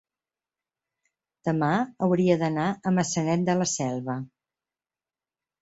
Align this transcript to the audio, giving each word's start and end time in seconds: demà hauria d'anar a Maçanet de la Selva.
demà 1.49 1.69
hauria 2.07 2.39
d'anar 2.45 2.65
a 2.91 2.95
Maçanet 2.97 3.47
de 3.51 3.59
la 3.61 3.71
Selva. 3.77 4.21